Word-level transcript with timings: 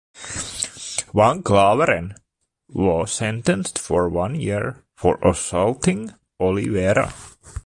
Van 1.13 1.43
Klaveren 1.43 2.17
was 2.69 3.11
sentenced 3.11 3.77
for 3.77 4.09
one 4.09 4.33
year 4.33 4.83
for 4.95 5.19
assaulting 5.21 6.11
Olivera. 6.39 7.13